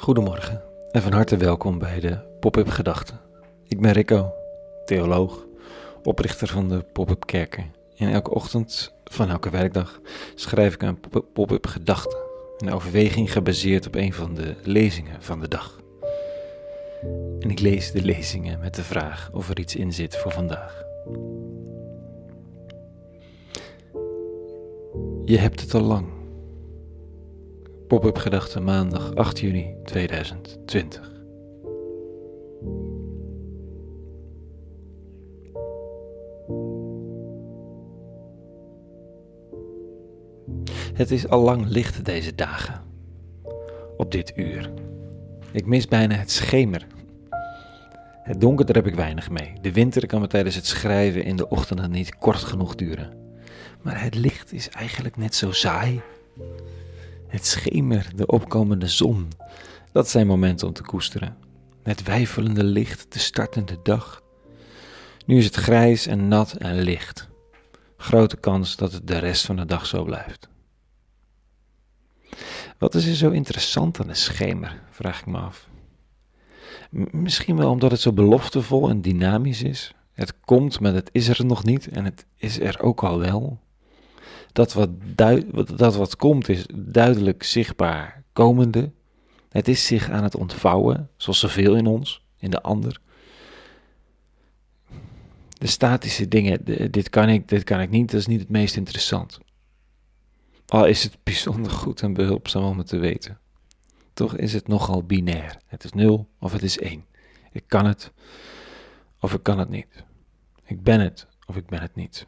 [0.00, 3.20] Goedemorgen en van harte welkom bij de Pop-up Gedachten.
[3.68, 4.32] Ik ben Rico,
[4.84, 5.46] theoloog,
[6.02, 7.74] oprichter van de Pop-up Kerken.
[7.96, 10.00] En elke ochtend van elke werkdag
[10.34, 11.00] schrijf ik een
[11.32, 12.16] pop-up gedachte,
[12.58, 15.80] een overweging gebaseerd op een van de lezingen van de dag.
[17.38, 20.84] En ik lees de lezingen met de vraag of er iets in zit voor vandaag.
[25.24, 26.19] Je hebt het al lang.
[27.90, 31.10] Pop-up gedachte maandag 8 juni 2020.
[40.94, 42.82] Het is al lang licht deze dagen.
[43.96, 44.70] Op dit uur.
[45.52, 46.86] Ik mis bijna het schemer.
[48.22, 49.52] Het donker, daar heb ik weinig mee.
[49.60, 53.12] De winter kan me tijdens het schrijven in de ochtenden niet kort genoeg duren.
[53.82, 56.00] Maar het licht is eigenlijk net zo saai.
[57.30, 59.28] Het schemer, de opkomende zon,
[59.92, 61.36] dat zijn momenten om te koesteren.
[61.82, 64.22] Met wijfelende licht, de startende dag.
[65.26, 67.28] Nu is het grijs en nat en licht.
[67.96, 70.48] Grote kans dat het de rest van de dag zo blijft.
[72.78, 75.68] Wat is er zo interessant aan de schemer, vraag ik me af.
[77.10, 79.94] misschien wel omdat het zo beloftevol en dynamisch is.
[80.12, 83.58] Het komt, maar het is er nog niet en het is er ook al wel.
[84.52, 84.90] Dat wat,
[85.78, 88.92] dat wat komt is duidelijk zichtbaar komende.
[89.48, 93.00] Het is zich aan het ontvouwen, zoals zoveel in ons, in de ander.
[95.48, 98.76] De statische dingen, dit kan ik, dit kan ik niet, dat is niet het meest
[98.76, 99.40] interessant.
[100.66, 103.38] Al is het bijzonder goed en behulpzaam om het te weten.
[104.12, 105.56] Toch is het nogal binair.
[105.66, 107.04] Het is 0 of het is 1.
[107.52, 108.12] Ik kan het
[109.20, 110.04] of ik kan het niet.
[110.64, 112.26] Ik ben het of ik ben het niet.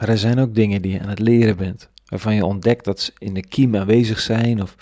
[0.00, 3.00] Maar er zijn ook dingen die je aan het leren bent, waarvan je ontdekt dat
[3.00, 4.76] ze in de kiem aanwezig zijn of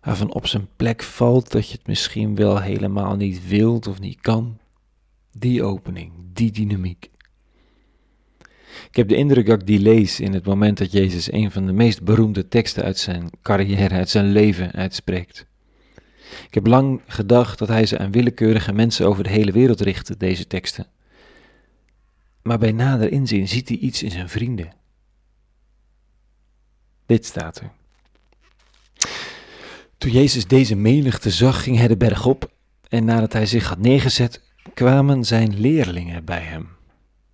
[0.00, 4.20] waarvan op zijn plek valt dat je het misschien wel helemaal niet wilt of niet
[4.20, 4.58] kan.
[5.32, 7.10] Die opening, die dynamiek.
[8.88, 11.66] Ik heb de indruk dat ik die lees in het moment dat Jezus een van
[11.66, 15.46] de meest beroemde teksten uit zijn carrière, uit zijn leven uitspreekt.
[16.46, 20.16] Ik heb lang gedacht dat hij ze aan willekeurige mensen over de hele wereld richtte,
[20.16, 20.86] deze teksten.
[22.42, 24.72] Maar bij nader inzien ziet hij iets in zijn vrienden.
[27.06, 27.70] Dit staat er.
[29.98, 32.52] Toen Jezus deze menigte zag, ging hij de berg op
[32.88, 34.42] en nadat hij zich had neergezet,
[34.74, 36.68] kwamen zijn leerlingen bij hem.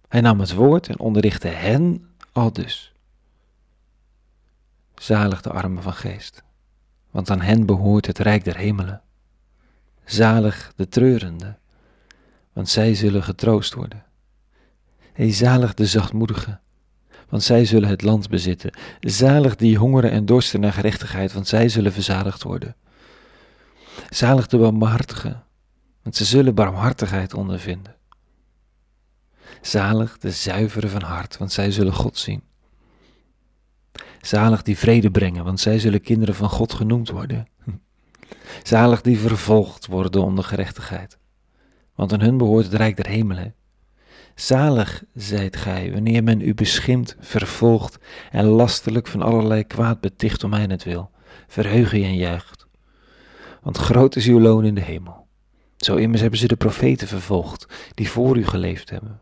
[0.09, 2.93] Hij nam het woord en onderrichtte hen al dus.
[4.95, 6.43] Zalig de armen van geest,
[7.11, 9.03] want aan hen behoort het rijk der hemelen.
[10.05, 11.57] Zalig de treurende,
[12.53, 14.05] want zij zullen getroost worden.
[15.19, 16.61] Hey, zalig de zachtmoedigen,
[17.29, 18.71] want zij zullen het land bezitten.
[19.01, 22.77] Zalig die hongeren en dorsten naar gerechtigheid, want zij zullen verzadigd worden.
[24.09, 25.45] Zalig de barmhartigen,
[26.03, 27.95] want ze zullen barmhartigheid ondervinden.
[29.61, 32.43] Zalig de zuiveren van hart, want zij zullen God zien.
[34.21, 37.47] Zalig die vrede brengen, want zij zullen kinderen van God genoemd worden.
[38.63, 41.19] Zalig die vervolgd worden onder gerechtigheid,
[41.95, 43.57] want aan hun behoort het rijk der hemelen.
[44.39, 47.99] Zalig zijt gij, wanneer men u beschimpt, vervolgt
[48.31, 51.11] en lastelijk van allerlei kwaad beticht om mijn het wil.
[51.47, 52.67] Verheug je en juicht.
[53.63, 55.27] Want groot is uw loon in de hemel.
[55.77, 59.21] Zo immers hebben ze de profeten vervolgd, die voor u geleefd hebben.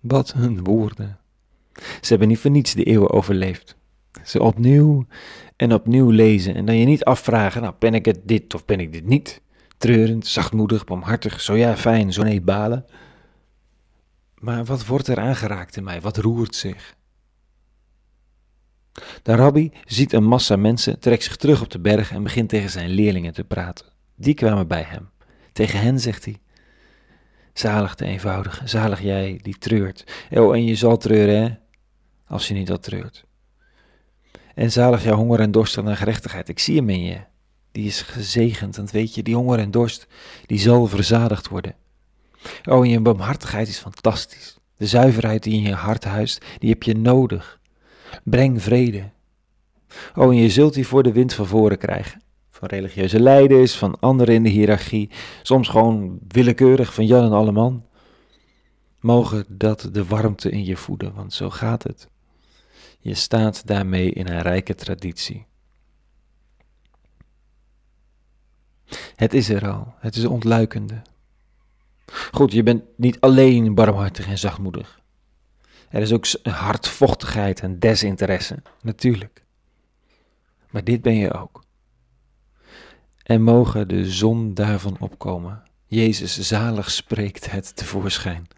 [0.00, 1.18] Wat hun woorden.
[1.74, 3.76] Ze hebben niet voor niets de eeuwen overleefd.
[4.24, 5.06] Ze opnieuw
[5.62, 8.80] en opnieuw lezen en dan je niet afvragen, nou ben ik het dit of ben
[8.80, 9.40] ik dit niet?
[9.78, 12.84] Treurend, zachtmoedig, barmhartig, zo ja fijn, zo nee balen.
[14.38, 16.00] Maar wat wordt er aangeraakt in mij?
[16.00, 16.96] Wat roert zich?
[19.22, 22.70] De rabbi ziet een massa mensen, trekt zich terug op de berg en begint tegen
[22.70, 23.86] zijn leerlingen te praten.
[24.14, 25.10] Die kwamen bij hem.
[25.52, 26.40] Tegen hen zegt hij:
[27.52, 30.26] Zalig de eenvoudige, zalig jij die treurt.
[30.30, 31.54] Oh, en je zal treuren, hè,
[32.26, 33.24] als je niet al treurt.
[34.54, 36.48] En zalig jouw honger en dorst naar gerechtigheid.
[36.48, 37.20] Ik zie hem in je.
[37.72, 40.06] Die is gezegend, want weet je, die honger en dorst,
[40.46, 41.74] die zal verzadigd worden.
[42.64, 44.58] Oh, en je barmhartigheid is fantastisch.
[44.76, 47.60] De zuiverheid die in je hart huist, die heb je nodig.
[48.24, 49.10] Breng vrede.
[50.14, 52.22] Oh, en je zult die voor de wind van voren krijgen
[52.62, 55.10] van religieuze leiders, van anderen in de hiërarchie,
[55.42, 57.84] soms gewoon willekeurig van Jan en Alleman.
[59.00, 62.08] Mogen dat de warmte in je voeden, want zo gaat het.
[63.02, 65.46] Je staat daarmee in een rijke traditie.
[69.16, 71.02] Het is er al, het is ontluikende.
[72.32, 75.00] Goed, je bent niet alleen barmhartig en zachtmoedig.
[75.88, 79.44] Er is ook hardvochtigheid en desinteresse, natuurlijk.
[80.70, 81.64] Maar dit ben je ook.
[83.22, 85.62] En mogen de zon daarvan opkomen.
[85.86, 88.48] Jezus zalig spreekt het tevoorschijn.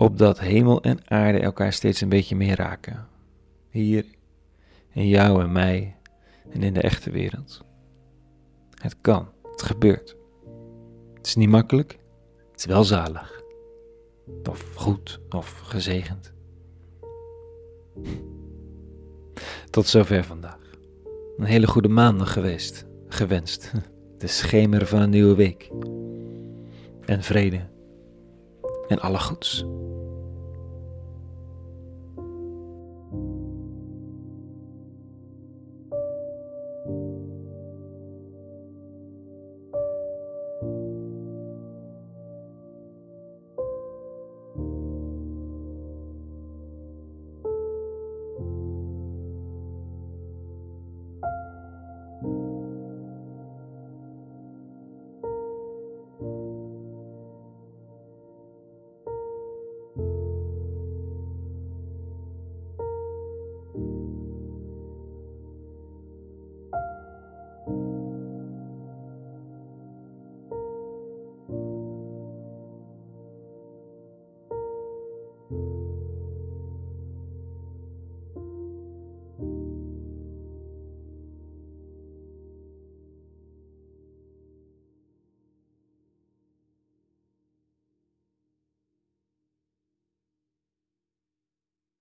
[0.00, 3.08] Opdat hemel en aarde elkaar steeds een beetje meer raken.
[3.70, 4.04] Hier,
[4.92, 5.96] in jou en mij
[6.50, 7.64] en in de echte wereld.
[8.74, 10.16] Het kan, het gebeurt.
[11.14, 11.98] Het is niet makkelijk,
[12.50, 13.42] het is wel zalig.
[14.48, 16.32] Of goed, of gezegend.
[19.70, 20.70] Tot zover vandaag.
[21.36, 23.72] Een hele goede maandag geweest, gewenst.
[24.18, 25.70] De schemer van een nieuwe week.
[27.04, 27.68] En vrede.
[28.88, 29.64] En alle goeds.